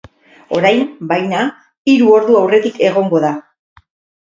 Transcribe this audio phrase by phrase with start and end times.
[0.59, 0.79] Orain,
[1.11, 1.43] baina,
[1.93, 3.33] hiru ordu aurretik egongo da.